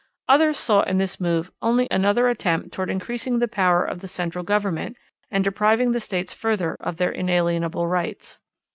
Others 0.27 0.57
saw 0.57 0.81
in 0.81 0.97
this 0.97 1.19
move 1.19 1.51
only 1.61 1.87
another 1.91 2.27
attempt 2.27 2.71
toward 2.71 2.89
increasing 2.89 3.37
the 3.37 3.47
power 3.47 3.83
of 3.85 3.99
the 3.99 4.07
central 4.07 4.43
government, 4.43 4.97
and 5.29 5.43
depriving 5.43 5.91
the 5.91 5.99
states 5.99 6.33
further 6.33 6.75
of 6.79 6.97
their 6.97 7.11
inalienable 7.11 7.85
rights. 7.87 8.39